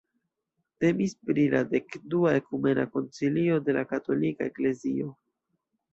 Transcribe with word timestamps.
Temis 0.83 1.13
pri 1.27 1.43
la 1.51 1.59
dekdua 1.75 2.33
ekumena 2.39 2.87
koncilio 2.97 3.61
de 3.69 3.77
la 3.79 3.85
katolika 3.93 4.49
eklezio. 4.53 5.15